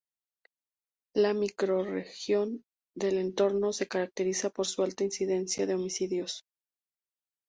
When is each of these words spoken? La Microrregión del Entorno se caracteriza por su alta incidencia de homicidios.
La 1.13 1.35
Microrregión 1.35 2.63
del 2.97 3.19
Entorno 3.19 3.71
se 3.71 3.87
caracteriza 3.87 4.49
por 4.49 4.65
su 4.65 4.81
alta 4.81 5.03
incidencia 5.03 5.67
de 5.67 5.75
homicidios. 5.75 6.43